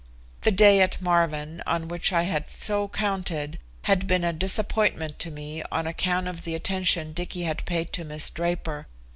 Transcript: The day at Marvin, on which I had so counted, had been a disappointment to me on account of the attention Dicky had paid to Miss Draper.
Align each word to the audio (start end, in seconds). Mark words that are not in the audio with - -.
The 0.41 0.49
day 0.51 0.81
at 0.81 0.99
Marvin, 0.99 1.61
on 1.67 1.87
which 1.87 2.11
I 2.11 2.23
had 2.23 2.49
so 2.49 2.87
counted, 2.87 3.59
had 3.83 4.07
been 4.07 4.23
a 4.23 4.33
disappointment 4.33 5.19
to 5.19 5.29
me 5.29 5.61
on 5.71 5.85
account 5.85 6.27
of 6.27 6.43
the 6.43 6.55
attention 6.55 7.13
Dicky 7.13 7.43
had 7.43 7.63
paid 7.67 7.93
to 7.93 8.03
Miss 8.03 8.31
Draper. 8.31 8.87